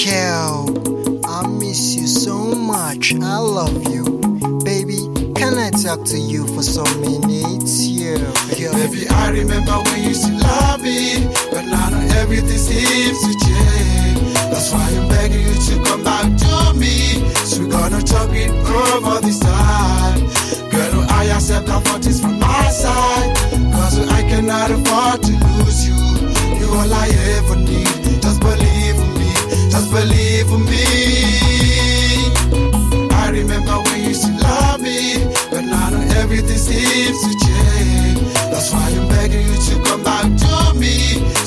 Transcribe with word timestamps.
Kel, 0.00 0.64
I 1.26 1.46
miss 1.46 1.94
you 1.94 2.06
so 2.06 2.54
much. 2.54 3.12
I 3.12 3.36
love 3.36 3.84
you. 3.92 4.04
Baby, 4.64 4.96
can 5.36 5.58
I 5.58 5.68
talk 5.68 6.06
to 6.06 6.18
you 6.18 6.46
for 6.54 6.62
some 6.62 6.88
minutes? 7.02 7.86
Yeah, 7.86 8.16
girl. 8.56 8.72
Baby, 8.72 9.06
I 9.10 9.28
remember 9.28 9.72
when 9.72 10.00
you 10.00 10.08
used 10.08 10.24
to 10.24 10.32
love 10.32 10.80
me, 10.80 11.28
but 11.52 11.66
now 11.66 11.90
everything 12.16 12.56
seems 12.56 13.20
to 13.20 13.44
change. 13.44 14.34
That's 14.48 14.72
why 14.72 14.88
I'm 14.88 15.06
begging 15.10 15.42
you 15.42 15.52
to 15.52 15.84
come 15.84 16.02
back 16.02 16.24
to 16.24 16.78
me. 16.80 17.20
So 17.44 17.64
we're 17.64 17.70
gonna 17.70 18.00
talk 18.00 18.30
it 18.32 18.48
over 18.52 19.20
this 19.20 19.38
time. 19.38 20.20
Girl, 20.70 20.96
oh, 20.96 21.06
I 21.10 21.26
accept 21.26 21.68
for 21.68 21.98
this 21.98 22.22
from 22.22 22.38
my 22.38 22.70
side. 22.70 23.36
Cause 23.74 23.98
I 24.08 24.22
cannot 24.22 24.70
afford 24.70 25.24
to 25.24 25.32
lose 25.60 25.86
you. 25.86 25.94
You 26.58 26.72
are 26.72 26.86
all 26.86 26.94
I 26.94 27.08
ever 27.36 27.56
need. 27.56 28.09
Seems 36.60 37.18
to 37.24 37.32
change. 37.46 38.20
That's 38.52 38.70
why 38.72 38.92
I'm 38.92 39.08
begging 39.08 39.46
you 39.48 39.56
to 39.68 39.74
come 39.82 40.02
back 40.04 40.24
to 40.24 40.78
me. 40.78 40.96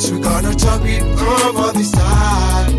So 0.00 0.16
we're 0.16 0.24
gonna 0.24 0.54
talk 0.54 0.82
it 0.84 1.02
over 1.02 1.72
this 1.76 1.92
time. 1.92 2.72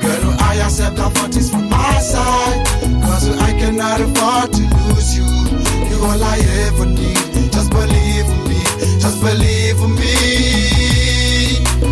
Girl, 0.00 0.34
I 0.38 0.62
accept 0.64 0.96
for 1.18 1.28
this 1.28 1.50
from 1.50 1.68
my 1.68 1.98
side. 1.98 2.64
Cause 3.02 3.28
I 3.38 3.50
cannot 3.58 4.00
afford 4.00 4.52
to 4.54 4.62
lose 4.86 5.16
you. 5.18 5.26
You 5.90 5.98
all 6.06 6.22
I 6.22 6.38
ever 6.66 6.86
need. 6.86 7.52
Just 7.52 7.70
believe 7.70 8.26
in 8.34 8.40
me. 8.48 8.62
Just 9.02 9.20
believe 9.20 9.78
in 9.86 9.92
me. 9.98 10.14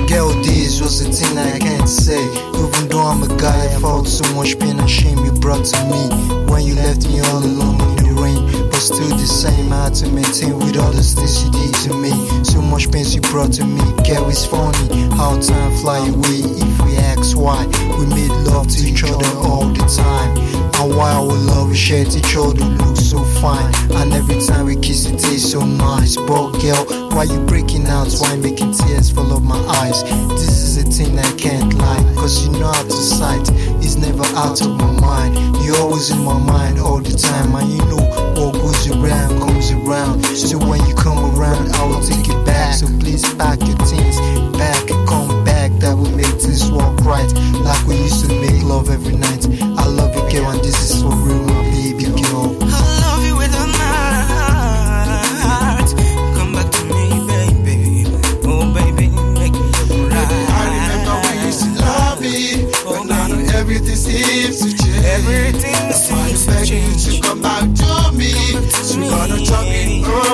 Girl, 0.09 0.31
this 0.43 0.81
was 0.81 1.03
the 1.03 1.11
thing 1.13 1.37
I 1.37 1.59
can't 1.59 1.89
say. 1.89 2.23
Even 2.55 2.89
though 2.89 3.03
I'm 3.03 3.23
a 3.23 3.29
guy, 3.37 3.75
I 3.75 3.79
felt 3.81 4.07
so 4.07 4.25
much 4.35 4.59
pain 4.59 4.79
and 4.79 4.89
shame 4.89 5.19
you 5.25 5.33
brought 5.33 5.65
to 5.65 5.79
me. 5.91 6.03
When 6.51 6.63
you 6.65 6.75
left 6.77 7.07
me 7.09 7.21
all 7.21 7.43
alone 7.45 7.81
in 7.99 8.05
the 8.09 8.15
rain, 8.23 8.58
but 8.79 8.95
still 8.95 9.09
the 9.09 9.27
same. 9.27 9.73
I 9.73 9.91
to 9.91 10.07
maintain 10.13 10.55
with 10.55 10.79
all 10.79 10.93
the 10.93 11.03
things 11.03 11.43
you 11.43 11.51
did 11.51 11.75
to 11.83 11.95
me. 11.99 12.15
So 12.45 12.63
much 12.63 12.91
pain 12.93 13.05
you 13.11 13.21
brought 13.23 13.53
to 13.55 13.65
me. 13.65 13.83
Girl, 14.07 14.31
it's 14.31 14.47
funny 14.47 14.87
how 15.19 15.35
time 15.41 15.75
fly 15.83 15.99
away. 16.07 16.47
If 16.47 16.79
we 16.87 16.95
ask 17.11 17.37
why, 17.37 17.67
we 17.99 18.07
made 18.07 18.31
love 18.47 18.69
to 18.69 18.81
each 18.87 19.03
other 19.03 19.27
all 19.43 19.67
the 19.67 19.83
time. 19.91 20.31
And 20.79 20.95
why 20.95 21.11
our 21.11 21.27
love 21.27 21.71
we 21.71 21.77
shared 21.77 22.15
each 22.15 22.37
other 22.37 22.63
looks 22.79 23.03
so 23.03 23.19
fine. 23.43 23.75
And 23.99 24.13
every 24.13 24.39
time 24.47 24.67
we 24.67 24.77
kiss, 24.77 25.07
it 25.07 25.19
tastes 25.19 25.51
so 25.51 25.65
nice. 25.67 26.15
But 26.15 26.63
girl, 26.63 27.11
why 27.11 27.25
you 27.25 27.41
breaking 27.47 27.87
out? 27.89 28.15
Why 28.21 28.37
making 28.37 28.75
tears 28.75 29.11
fall 29.11 29.33
off 29.33 29.43
my 29.43 29.59
eyes? 29.83 30.05
This 30.39 30.55
is 30.63 30.79
a 30.79 30.85
thing 30.85 31.19
I 31.19 31.31
can't 31.35 31.75
lie. 31.75 32.05
Cause 32.15 32.47
you 32.47 32.53
know 32.53 32.71
how 32.71 32.83
to 32.85 32.93
sight. 32.93 33.51
It's 33.83 33.97
never 33.97 34.23
out 34.39 34.61
of 34.63 34.71
my 34.79 34.93
mind. 35.01 35.35
You're 35.65 35.79
always 35.79 36.11
in 36.11 36.23
my 36.23 36.39
mind 36.39 36.79
all 36.79 37.01
the 37.01 37.17
time. 37.19 37.57
And 37.57 37.73
you 37.73 37.85
know 37.91 38.05
what 38.39 38.58
around 38.87 39.41
comes 39.41 39.71
around. 39.73 39.78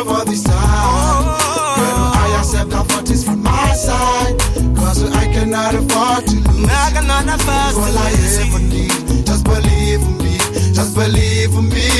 Over 0.07 0.25
this 0.25 0.43
time. 0.45 1.25
Girl, 1.77 2.13
I 2.15 2.37
accept 2.39 3.07
this 3.07 3.25
from 3.25 3.43
my 3.43 3.73
side. 3.75 4.39
Cause 4.77 5.11
I 5.13 5.27
cannot 5.33 5.75
afford 5.75 6.27
to 6.27 6.37
lose 6.37 6.69
I 6.71 6.89
you. 6.89 6.95
got 6.95 7.05
another 7.05 7.39
fast 7.45 7.77
All 7.77 7.99
I 7.99 8.11
ever 8.43 8.61
need, 8.61 9.27
just 9.27 9.45
believe 9.45 10.03
in 10.03 10.19
me, 10.19 10.39
just 10.73 10.95
believe 10.95 11.55
in 11.55 11.69
me. 11.69 11.94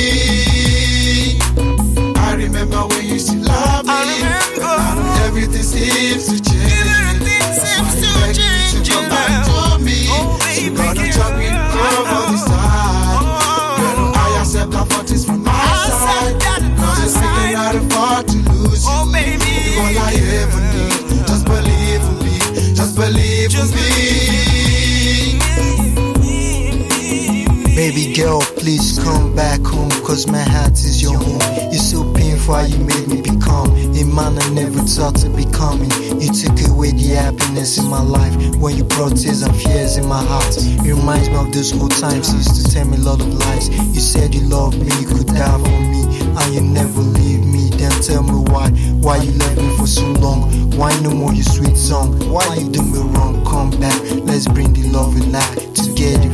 Baby 27.85 28.15
girl, 28.15 28.41
please 28.57 28.97
come 28.97 29.35
back 29.35 29.61
home, 29.61 29.91
cause 30.01 30.25
my 30.25 30.41
heart 30.41 30.71
is 30.71 31.03
your 31.03 31.19
home. 31.19 31.37
It's 31.69 31.91
so 31.91 32.01
painful 32.15 32.65
you 32.65 32.79
made 32.79 33.07
me 33.07 33.21
become 33.21 33.69
a 33.93 34.03
man 34.03 34.41
I 34.41 34.49
never 34.49 34.81
thought 34.81 35.17
to 35.17 35.29
becoming. 35.29 35.91
You 36.19 36.33
took 36.33 36.57
away 36.65 36.97
the 36.97 37.13
happiness 37.13 37.77
in 37.77 37.85
my 37.85 38.01
life 38.01 38.33
when 38.55 38.75
you 38.75 38.85
brought 38.85 39.15
tears 39.15 39.43
and 39.43 39.55
fears 39.55 39.97
in 39.97 40.07
my 40.07 40.17
heart. 40.17 40.57
It 40.57 40.81
reminds 40.81 41.29
me 41.29 41.35
of 41.35 41.53
those 41.53 41.79
old 41.79 41.91
times 41.91 42.31
you 42.31 42.37
used 42.41 42.57
to 42.57 42.73
tell 42.73 42.87
me 42.87 42.97
a 42.97 43.01
lot 43.01 43.21
of 43.21 43.27
lies. 43.27 43.69
You 43.69 44.01
said 44.01 44.33
you 44.33 44.41
loved 44.49 44.81
me, 44.81 44.89
you 44.99 45.05
could 45.05 45.27
die 45.27 45.45
for 45.45 45.79
me, 45.85 46.09
and 46.25 46.55
you 46.55 46.61
never 46.61 47.01
leave 47.01 47.45
me. 47.45 47.69
Then 47.69 47.93
tell 48.01 48.23
me 48.23 48.49
why, 48.49 48.71
why 48.97 49.17
you 49.21 49.29
left 49.37 49.61
me 49.61 49.77
for 49.77 49.85
so 49.85 50.09
long. 50.25 50.49
Why 50.71 50.89
no 51.01 51.11
more 51.11 51.33
your 51.33 51.45
sweet 51.45 51.77
song? 51.77 52.17
Why 52.33 52.49
you 52.55 52.67
do 52.67 52.81
me 52.81 52.97
wrong? 53.13 53.45
Come 53.45 53.69
back, 53.79 54.01
let's 54.25 54.47
bring 54.47 54.73
the 54.73 54.89
love 54.89 55.13
we 55.13 55.21
like 55.29 55.53
together 55.75 56.24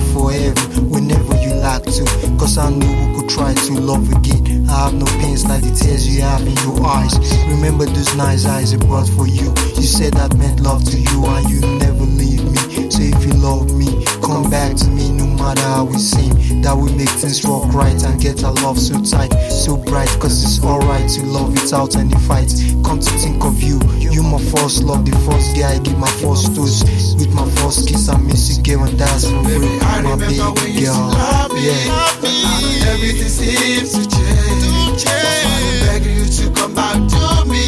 I 5.32 5.38
have 5.38 5.44
no 5.44 5.46
pains 5.46 5.46
like 5.46 5.64
the 5.64 5.72
tears 5.72 6.08
you 6.08 6.22
have 6.22 6.42
in 6.42 6.56
your 6.68 6.86
eyes. 6.86 7.16
Remember 7.48 7.86
those 7.86 8.16
nice 8.16 8.46
eyes 8.46 8.74
I 8.74 8.78
brought 8.78 9.08
for 9.08 9.28
you. 9.28 9.54
You 9.80 9.88
said 9.88 10.14
that 10.14 10.36
meant 10.36 10.60
love 10.60 10.84
to 10.92 10.98
you, 11.00 11.26
and 11.26 11.50
you 11.50 11.62
never 11.80 12.04
leave 12.04 12.44
me. 12.44 12.58
So 12.92 13.00
if 13.02 13.24
you 13.26 13.34
love 13.40 13.72
me, 13.74 14.04
come 14.20 14.50
back 14.50 14.76
to 14.78 14.88
me 14.90 15.10
no 15.12 15.26
matter 15.40 15.62
how 15.62 15.86
we 15.86 15.98
seem. 15.98 16.62
That 16.62 16.76
will 16.76 16.92
make 16.96 17.10
things 17.10 17.46
work 17.48 17.72
right 17.74 17.96
and 18.04 18.20
get 18.20 18.44
our 18.44 18.54
love 18.60 18.78
so 18.78 19.00
tight, 19.02 19.32
so 19.50 19.78
bright. 19.78 20.10
Cause 20.20 20.44
it's 20.44 20.64
alright 20.64 21.10
to 21.16 21.24
love 21.26 21.54
without 21.54 21.96
any 21.96 22.16
fight. 22.28 22.52
Come 22.84 23.00
to 23.00 23.12
think 23.24 23.44
of 23.44 23.62
you, 23.64 23.80
you 23.98 24.24
my 24.24 24.40
first 24.52 24.84
love, 24.84 25.06
the 25.06 25.16
first 25.24 25.56
guy 25.56 25.76
I 25.76 25.80
give 25.80 25.98
my 25.98 26.12
first 26.20 26.56
toast. 26.56 26.84
With 27.18 27.34
my 27.34 27.48
first 27.62 27.88
kiss, 27.88 28.10
I 28.10 28.18
miss 28.20 28.58
you, 28.58 28.64
girl, 28.64 28.84
and 28.84 29.00
that's 29.00 29.26
for 29.30 29.40
real. 29.48 29.64
I 29.82 30.02
My 30.02 30.12
remember 30.12 30.28
baby 30.28 30.40
when 30.40 30.68
you 30.76 30.80
used 30.82 30.94
to 30.94 31.00
girl. 31.00 31.08
love 31.16 31.54
me. 31.54 31.68
Yeah. 31.72 32.18
But 32.20 32.88
everything 32.92 33.30
seems 33.30 33.92
to 33.96 34.04
change. 34.10 35.31
That's 35.32 35.46
why 35.46 35.60
I'm 35.64 35.80
begging 35.88 36.18
you 36.18 36.26
to 36.26 36.52
come 36.52 36.74
back 36.76 36.96
to 36.96 37.50
me. 37.50 37.64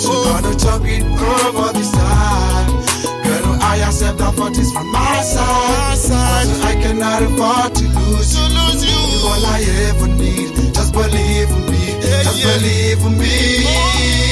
So 0.00 0.12
gonna 0.24 0.54
talk 0.56 0.82
it 0.84 1.04
over 1.04 1.72
this 1.72 1.90
time. 1.92 2.70
Girl, 3.24 3.58
I 3.60 3.84
accept 3.86 4.18
that 4.18 4.34
this 4.54 4.72
from 4.72 4.90
my 4.90 5.20
side. 5.22 6.48
I 6.64 6.74
cannot 6.82 7.22
afford 7.22 7.74
to 7.76 7.84
lose 7.84 8.34
you. 8.84 8.98
You 9.12 9.28
all 9.28 9.46
I 9.46 9.60
ever 9.88 10.08
need. 10.08 10.74
Just 10.74 10.92
believe 10.92 11.50
in 11.50 11.62
me. 11.70 12.00
Just 12.00 12.42
believe 12.42 13.00
in 13.06 13.18
me. 13.18 13.64
Oh. 13.66 14.22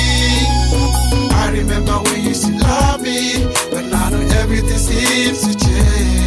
I 1.32 1.50
remember 1.52 1.92
when 2.04 2.22
you 2.22 2.28
used 2.30 2.46
to 2.46 2.52
love 2.58 3.02
me, 3.02 3.44
but 3.70 3.84
now 3.86 4.08
everything 4.40 4.78
seems 4.78 5.40
to 5.46 5.52
change. 5.58 6.19